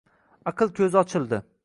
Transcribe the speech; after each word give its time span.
Aql 0.51 0.71
ko’zi 0.79 0.99
ochildi. 1.03 1.41